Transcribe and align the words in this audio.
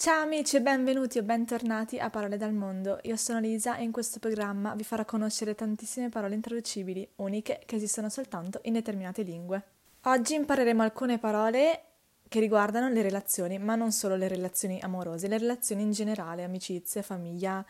Ciao 0.00 0.22
amici 0.22 0.56
e 0.56 0.62
benvenuti 0.62 1.18
o 1.18 1.22
bentornati 1.22 1.98
a 1.98 2.08
Parole 2.08 2.38
dal 2.38 2.54
Mondo. 2.54 3.00
Io 3.02 3.16
sono 3.16 3.38
Lisa 3.38 3.76
e 3.76 3.82
in 3.82 3.92
questo 3.92 4.18
programma 4.18 4.74
vi 4.74 4.82
farò 4.82 5.04
conoscere 5.04 5.54
tantissime 5.54 6.08
parole 6.08 6.34
intraducibili, 6.36 7.06
uniche, 7.16 7.60
che 7.66 7.76
esistono 7.76 8.08
soltanto 8.08 8.60
in 8.62 8.72
determinate 8.72 9.20
lingue. 9.20 9.62
Oggi 10.04 10.36
impareremo 10.36 10.82
alcune 10.82 11.18
parole 11.18 11.82
che 12.26 12.40
riguardano 12.40 12.88
le 12.88 13.02
relazioni, 13.02 13.58
ma 13.58 13.74
non 13.74 13.92
solo 13.92 14.16
le 14.16 14.26
relazioni 14.26 14.80
amorose, 14.80 15.28
le 15.28 15.36
relazioni 15.36 15.82
in 15.82 15.90
generale, 15.90 16.44
amicizie, 16.44 17.02
famiglia. 17.02 17.62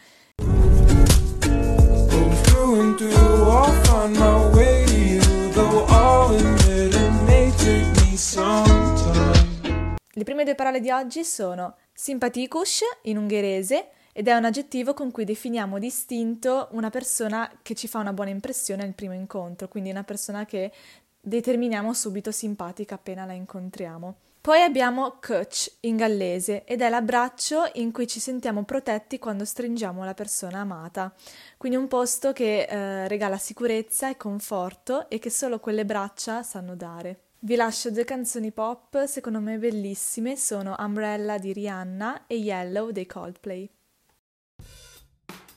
Le 10.13 10.25
prime 10.25 10.45
due 10.45 10.55
parole 10.55 10.81
di 10.81 10.91
oggi 10.91 11.25
sono 11.25 11.75
Sympathicus 12.03 12.81
in 13.03 13.19
ungherese 13.19 13.91
ed 14.15 14.27
è 14.27 14.35
un 14.35 14.47
aggettivo 14.47 14.95
con 14.95 15.11
cui 15.11 15.25
definiamo 15.25 15.79
distinto 15.79 16.69
una 16.71 16.89
persona 16.89 17.59
che 17.61 17.75
ci 17.75 17.89
fa 17.89 17.99
una 17.99 18.15
buona 18.15 18.31
impressione 18.31 18.85
al 18.85 18.95
primo 18.95 19.13
incontro, 19.13 19.69
quindi 19.69 19.91
una 19.91 20.03
persona 20.03 20.47
che 20.47 20.73
determiniamo 21.21 21.93
subito 21.93 22.31
simpatica 22.31 22.95
appena 22.95 23.27
la 23.27 23.35
incontriamo. 23.35 24.17
Poi 24.41 24.63
abbiamo 24.63 25.19
coach 25.21 25.71
in 25.81 25.97
gallese 25.97 26.65
ed 26.65 26.81
è 26.81 26.89
l'abbraccio 26.89 27.69
in 27.75 27.93
cui 27.93 28.07
ci 28.07 28.19
sentiamo 28.19 28.65
protetti 28.65 29.19
quando 29.19 29.45
stringiamo 29.45 30.03
la 30.03 30.15
persona 30.15 30.61
amata, 30.61 31.15
quindi 31.59 31.77
un 31.77 31.87
posto 31.87 32.33
che 32.33 32.63
eh, 32.63 33.09
regala 33.09 33.37
sicurezza 33.37 34.09
e 34.09 34.17
conforto 34.17 35.11
e 35.11 35.19
che 35.19 35.29
solo 35.29 35.61
quelle 35.61 35.85
braccia 35.85 36.43
sanno 36.43 36.75
dare. 36.75 37.25
Vi 37.43 37.57
lascio 37.57 37.91
due 37.91 38.05
canzoni 38.05 38.53
pop, 38.53 39.07
secondo 39.07 39.41
me 39.41 39.57
bellissime, 39.57 40.37
sono 40.37 40.77
Umbrella 40.79 41.39
di 41.39 41.55
Rihanna 41.55 42.27
e 42.27 42.37
Yellow 42.37 42.91
dei 42.91 43.07
Coldplay. 43.07 43.71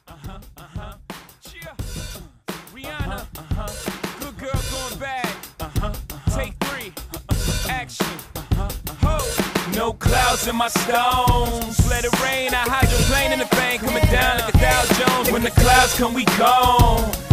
Uh-huh, 0.07 0.39
no 9.75 9.93
clouds 9.97 10.47
in 10.47 10.55
my 10.55 10.69
stones. 10.69 11.85
Let 11.89 12.05
it 12.05 12.17
rain. 12.21 12.53
I 12.53 12.63
hydroplane 12.65 13.33
in 13.33 13.39
the 13.39 13.55
bank, 13.57 13.81
coming 13.83 14.05
down 14.09 14.39
like 14.39 14.55
a 14.55 14.57
Dow 14.57 14.85
Jones. 14.95 15.31
When 15.31 15.43
the 15.43 15.51
clouds 15.51 15.97
come, 15.97 16.13
we 16.13 16.23
gone. 16.37 17.32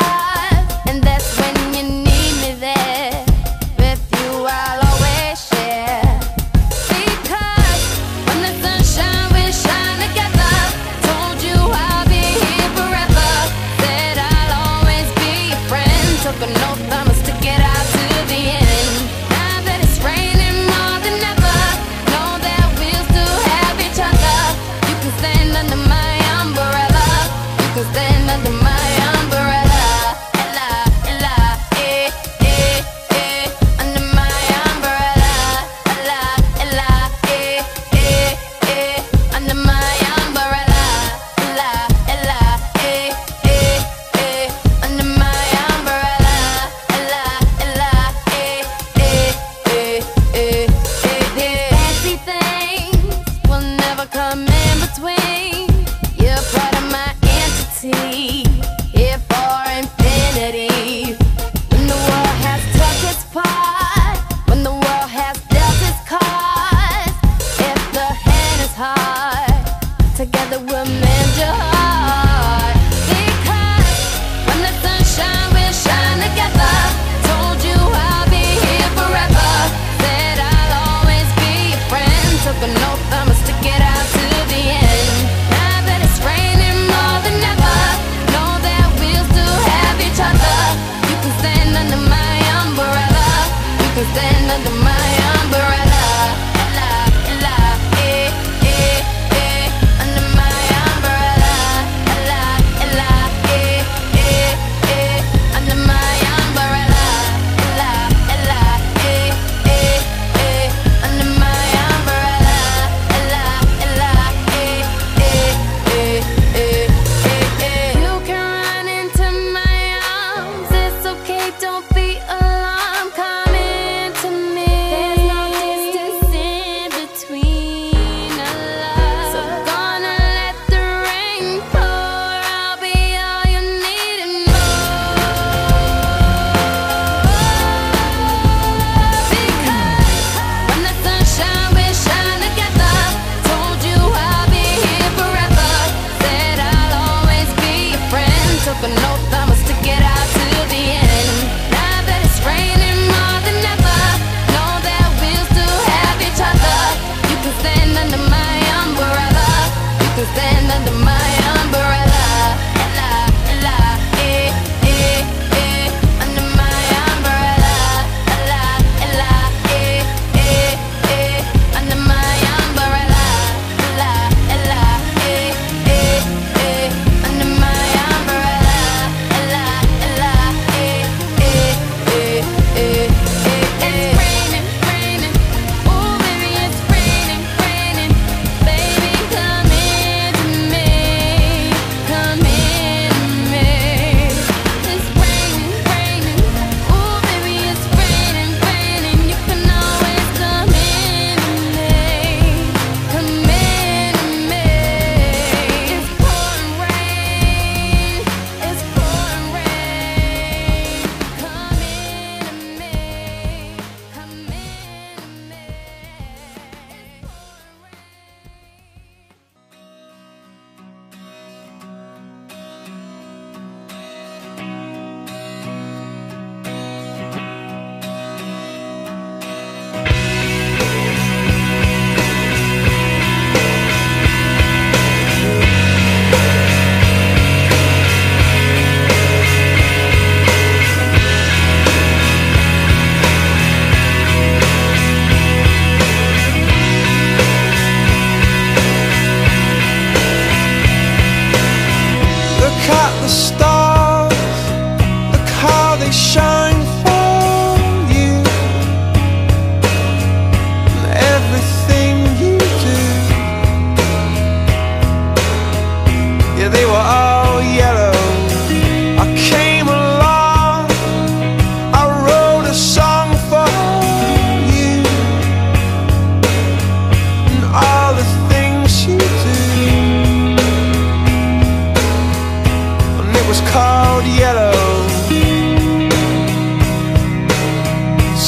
Cold 284.11 284.25
yellow. 284.25 284.73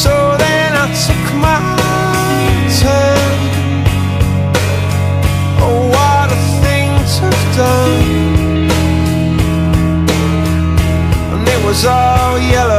So 0.01 0.13
then 0.44 0.69
I 0.83 0.86
took 1.06 1.25
my 1.45 1.60
turn. 2.80 3.39
Oh, 5.65 5.80
what 5.95 6.27
a 6.38 6.39
thing 6.63 6.89
to 7.13 7.24
have 7.31 7.50
done. 7.62 8.04
And 11.33 11.48
it 11.56 11.60
was 11.65 11.86
all 11.86 12.39
yellow. 12.56 12.72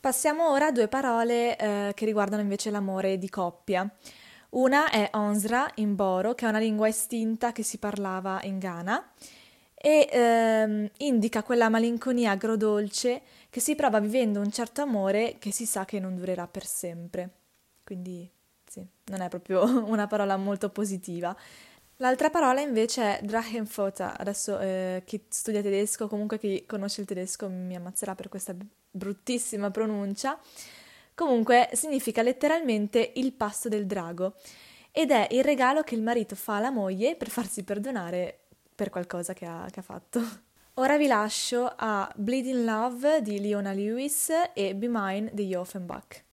Passiamo 0.00 0.50
ora 0.50 0.66
a 0.66 0.72
due 0.72 0.86
parole 0.86 1.56
eh, 1.58 1.92
che 1.94 2.04
riguardano 2.04 2.40
invece 2.40 2.70
l'amore 2.70 3.18
di 3.18 3.28
coppia. 3.28 3.88
Una 4.50 4.90
è 4.90 5.10
Onsra 5.14 5.68
in 5.76 5.96
Boro, 5.96 6.34
che 6.34 6.46
è 6.46 6.48
una 6.48 6.60
lingua 6.60 6.86
estinta 6.86 7.50
che 7.50 7.64
si 7.64 7.78
parlava 7.78 8.40
in 8.44 8.58
Ghana 8.58 9.12
e 9.74 10.08
ehm, 10.10 10.88
indica 10.98 11.42
quella 11.42 11.68
malinconia 11.68 12.30
agrodolce 12.30 13.22
che 13.50 13.60
si 13.60 13.74
prova 13.74 13.98
vivendo 14.00 14.40
un 14.40 14.50
certo 14.50 14.82
amore 14.82 15.36
che 15.38 15.52
si 15.52 15.66
sa 15.66 15.84
che 15.84 15.98
non 15.98 16.14
durerà 16.14 16.46
per 16.46 16.64
sempre. 16.64 17.30
Quindi 17.84 18.30
sì, 18.66 18.86
non 19.06 19.20
è 19.20 19.28
proprio 19.28 19.62
una 19.84 20.06
parola 20.06 20.36
molto 20.36 20.70
positiva. 20.70 21.36
L'altra 22.00 22.30
parola 22.30 22.60
invece 22.60 23.18
è 23.18 23.22
Drachenfota. 23.24 24.16
Adesso 24.16 24.58
eh, 24.60 25.02
chi 25.04 25.20
studia 25.28 25.60
tedesco, 25.62 26.06
comunque 26.06 26.38
chi 26.38 26.64
conosce 26.64 27.00
il 27.00 27.08
tedesco 27.08 27.48
mi 27.48 27.74
ammazzerà 27.74 28.14
per 28.14 28.28
questa 28.28 28.54
bruttissima 28.90 29.70
pronuncia. 29.72 30.38
Comunque 31.14 31.68
significa 31.72 32.22
letteralmente 32.22 33.12
il 33.16 33.32
pasto 33.32 33.68
del 33.68 33.86
drago 33.86 34.34
ed 34.92 35.10
è 35.10 35.26
il 35.32 35.42
regalo 35.42 35.82
che 35.82 35.96
il 35.96 36.02
marito 36.02 36.36
fa 36.36 36.56
alla 36.56 36.70
moglie 36.70 37.16
per 37.16 37.30
farsi 37.30 37.64
perdonare 37.64 38.46
per 38.76 38.90
qualcosa 38.90 39.32
che 39.32 39.44
ha, 39.44 39.66
che 39.68 39.80
ha 39.80 39.82
fatto. 39.82 40.20
Ora 40.74 40.96
vi 40.96 41.08
lascio 41.08 41.72
a 41.76 42.08
Bleeding 42.14 42.64
Love 42.64 43.22
di 43.22 43.40
Leona 43.40 43.72
Lewis 43.72 44.30
e 44.54 44.76
Be 44.76 44.86
Mine 44.88 45.30
di 45.32 45.52
Offenbach. 45.52 46.26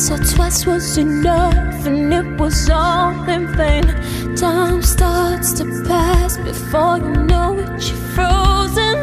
Once 0.00 0.12
or 0.12 0.34
twice 0.34 0.64
was 0.64 0.96
enough, 0.96 1.84
and 1.84 2.10
it 2.10 2.40
was 2.40 2.70
all 2.70 3.12
in 3.28 3.46
vain. 3.54 3.84
Time 4.34 4.80
starts 4.80 5.52
to 5.52 5.64
pass 5.86 6.38
before 6.38 6.96
you 6.96 7.12
know 7.24 7.58
it, 7.58 7.68
you're 7.86 7.98
frozen. 8.14 8.96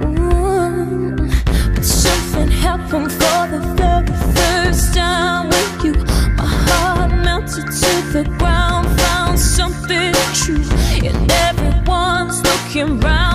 Mm. 0.00 1.74
But 1.74 1.84
something 1.84 2.48
happened 2.48 3.12
for 3.12 3.46
the 3.52 3.60
very 3.76 4.16
first 4.34 4.94
time 4.94 5.48
with 5.48 5.84
you. 5.84 5.92
My 6.36 6.46
heart 6.66 7.12
melted 7.22 7.66
to 7.66 7.92
the 8.14 8.24
ground, 8.38 8.88
found 9.00 9.38
something 9.38 10.14
true. 10.32 10.64
And 11.06 11.30
everyone's 11.30 12.42
looking 12.42 13.00
round, 13.00 13.29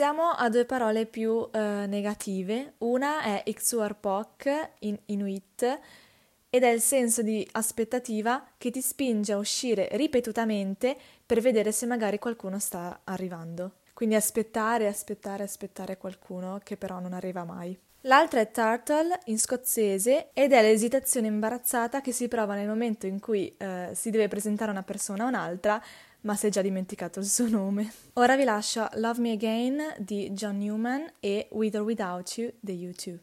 Passiamo 0.00 0.30
a 0.30 0.48
due 0.48 0.64
parole 0.64 1.04
più 1.04 1.46
eh, 1.52 1.84
negative. 1.86 2.76
Una 2.78 3.20
è 3.20 3.42
Ixuarpok 3.44 4.70
in 4.78 4.98
Inuit 5.04 5.78
ed 6.48 6.62
è 6.62 6.68
il 6.68 6.80
senso 6.80 7.20
di 7.20 7.46
aspettativa 7.52 8.42
che 8.56 8.70
ti 8.70 8.80
spinge 8.80 9.34
a 9.34 9.36
uscire 9.36 9.90
ripetutamente 9.92 10.96
per 11.26 11.42
vedere 11.42 11.70
se 11.70 11.84
magari 11.84 12.18
qualcuno 12.18 12.58
sta 12.58 13.02
arrivando. 13.04 13.72
Quindi 13.92 14.14
aspettare, 14.14 14.86
aspettare, 14.86 15.42
aspettare 15.42 15.98
qualcuno 15.98 16.58
che 16.64 16.78
però 16.78 16.98
non 16.98 17.12
arriva 17.12 17.44
mai. 17.44 17.78
L'altra 18.04 18.40
è 18.40 18.50
Turtle 18.50 19.18
in 19.26 19.38
scozzese 19.38 20.30
ed 20.32 20.54
è 20.54 20.62
l'esitazione 20.62 21.26
imbarazzata 21.26 22.00
che 22.00 22.12
si 22.12 22.26
prova 22.28 22.54
nel 22.54 22.66
momento 22.66 23.06
in 23.06 23.20
cui 23.20 23.54
eh, 23.58 23.90
si 23.92 24.08
deve 24.08 24.28
presentare 24.28 24.70
una 24.70 24.82
persona 24.82 25.24
a 25.24 25.28
un'altra, 25.28 25.82
ma 26.22 26.34
si 26.34 26.46
è 26.46 26.50
già 26.50 26.62
dimenticato 26.62 27.20
il 27.20 27.26
suo 27.26 27.48
nome. 27.48 27.90
Ora 28.14 28.36
vi 28.36 28.44
lascio 28.44 28.88
Love 28.94 29.20
Me 29.20 29.32
Again 29.32 29.94
di 29.98 30.30
John 30.32 30.58
Newman 30.58 31.10
e 31.20 31.48
With 31.52 31.74
or 31.74 31.82
Without 31.82 32.36
You 32.36 32.52
dei 32.60 32.88
U2. 32.88 33.18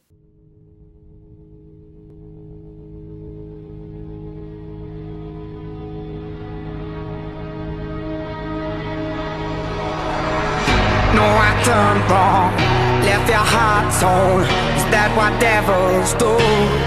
No, 11.13 11.23
I 11.23 11.63
done 11.63 12.07
wrong. 12.07 12.53
Left 13.03 13.27
your 13.27 13.39
heart 13.39 13.91
torn. 13.99 14.43
Is 14.75 14.85
that 14.91 15.11
what 15.15 15.39
devils 15.39 16.13
do? 16.13 16.86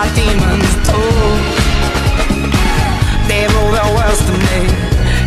my 0.00 0.08
demons 0.14 0.72
told. 0.88 1.40
They 3.28 3.44
rule 3.52 3.72
the 3.78 3.86
world 3.96 4.20
to 4.28 4.34
me, 4.48 4.60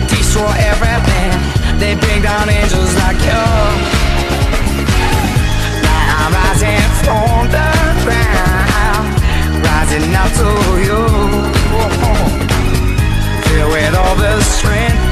destroy 0.10 0.54
everything. 0.72 1.32
They 1.78 1.94
bring 1.94 2.24
down 2.24 2.50
angels 2.50 2.94
like 3.04 3.20
you. 3.30 3.44
Now 5.86 6.22
I'm 6.22 6.34
rising 6.42 6.86
from 7.04 7.42
the 7.58 7.70
ground, 8.04 9.06
rising 9.68 10.10
up 10.24 10.32
to 10.42 10.50
you. 10.88 11.02
Filled 13.46 13.72
with 13.74 13.96
all 14.02 14.16
the 14.16 14.42
strength. 14.42 15.03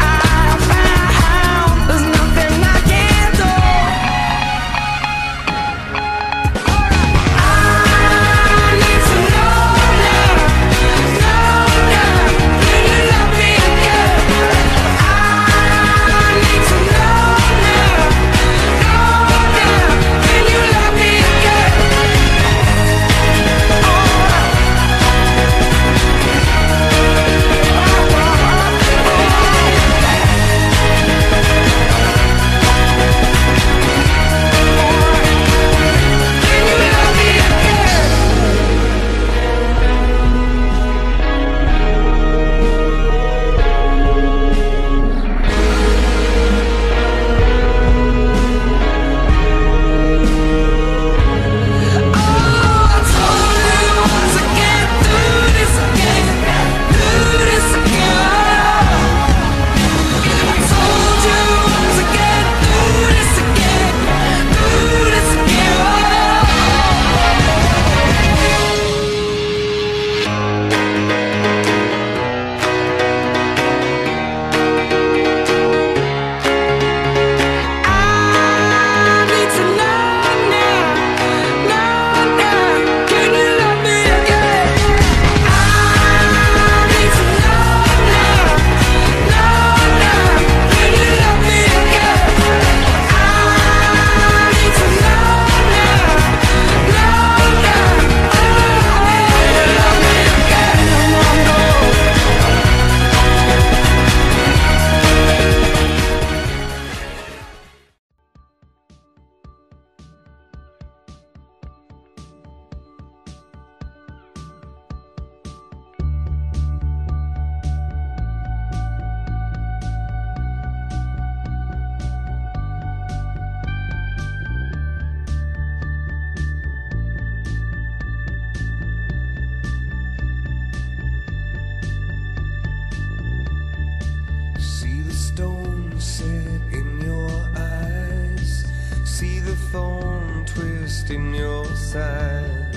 Side. 141.91 142.73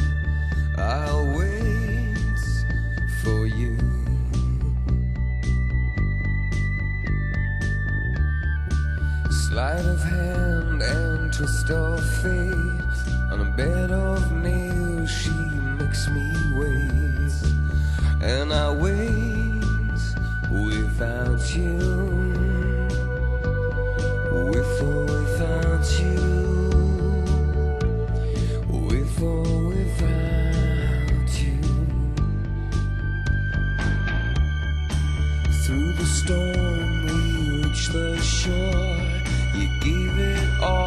I'll 0.77 1.27
wait 1.39 2.17
for 3.23 3.47
you. 3.47 3.77
Sleight 9.31 9.87
of 9.87 10.03
hand 10.03 10.83
and 10.83 11.33
twist 11.33 11.71
of 11.71 12.01
fate. 12.23 12.64
Through 35.65 35.93
the 35.93 36.05
storm, 36.05 37.07
we 37.07 37.63
reach 37.63 37.89
the 37.89 38.21
shore. 38.21 39.01
You 39.55 39.67
gave 39.81 40.19
it 40.19 40.61
all, 40.61 40.84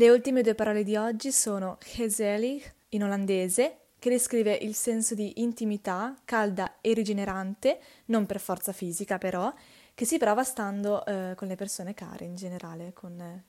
Le 0.00 0.08
ultime 0.08 0.40
due 0.40 0.54
parole 0.54 0.82
di 0.82 0.96
oggi 0.96 1.30
sono 1.30 1.76
gezellig 1.84 2.62
in 2.88 3.04
olandese, 3.04 3.80
che 3.98 4.08
descrive 4.08 4.54
il 4.54 4.74
senso 4.74 5.14
di 5.14 5.42
intimità, 5.42 6.16
calda 6.24 6.76
e 6.80 6.94
rigenerante, 6.94 7.78
non 8.06 8.24
per 8.24 8.40
forza 8.40 8.72
fisica 8.72 9.18
però, 9.18 9.52
che 9.92 10.06
si 10.06 10.16
prova 10.16 10.42
stando 10.42 11.04
eh, 11.04 11.34
con 11.36 11.48
le 11.48 11.54
persone 11.54 11.92
care 11.92 12.24
in 12.24 12.34
generale, 12.34 12.94
con 12.94 13.20
eh, 13.20 13.44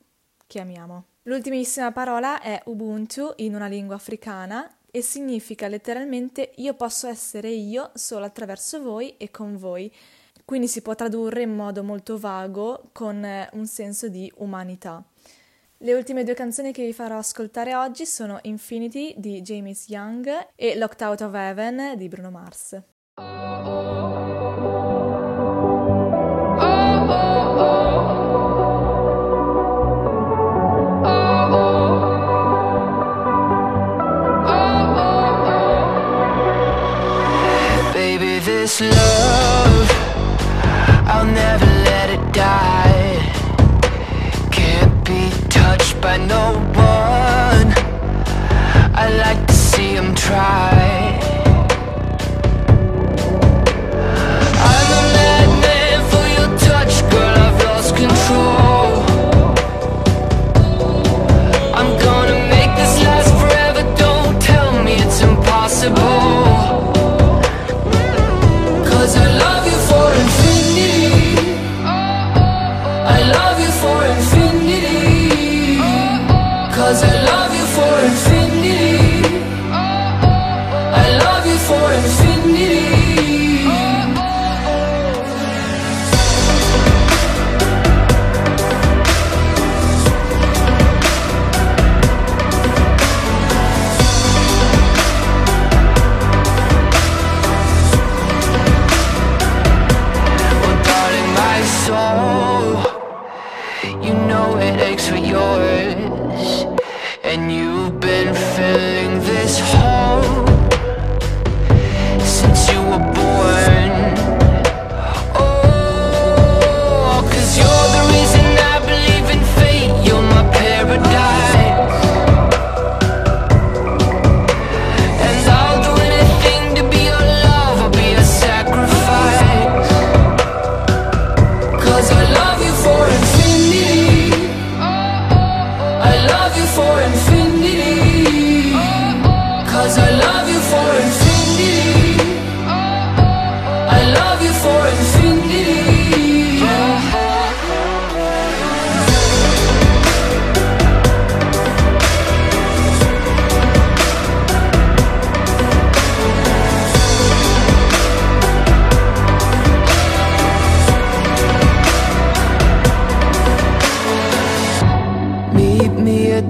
chi 0.46 0.60
amiamo. 0.60 1.06
L'ultimissima 1.22 1.94
parola 1.94 2.42
è 2.42 2.62
Ubuntu 2.66 3.32
in 3.38 3.56
una 3.56 3.68
lingua 3.68 3.96
africana 3.96 4.70
e 4.92 5.02
significa 5.02 5.70
letteralmente 5.70 6.52
io 6.58 6.74
posso 6.74 7.08
essere 7.08 7.48
io 7.48 7.92
solo 7.94 8.26
attraverso 8.26 8.82
voi 8.82 9.16
e 9.16 9.32
con 9.32 9.56
voi. 9.56 9.90
Quindi 10.44 10.68
si 10.68 10.82
può 10.82 10.96
tradurre 10.96 11.44
in 11.44 11.56
modo 11.56 11.82
molto 11.82 12.18
vago 12.18 12.90
con 12.92 13.24
eh, 13.24 13.50
un 13.54 13.66
senso 13.68 14.10
di 14.10 14.30
umanità. 14.40 15.02
Le 15.84 15.96
ultime 15.96 16.24
due 16.24 16.36
canzoni 16.36 16.72
che 16.72 16.86
vi 16.86 16.94
farò 16.94 17.18
ascoltare 17.18 17.74
oggi 17.74 18.06
sono 18.06 18.38
Infinity 18.44 19.16
di 19.18 19.42
James 19.42 19.88
Young 19.88 20.50
e 20.54 20.78
Locked 20.78 21.02
Out 21.02 21.22
of 21.22 21.34
Heaven 21.34 21.98
di 21.98 22.08
Bruno 22.08 22.30
Mars. 22.30 22.80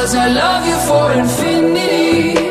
Cause 0.00 0.14
I 0.14 0.28
love 0.28 0.66
you 0.66 0.78
for 0.88 1.12
infinity. 1.12 2.49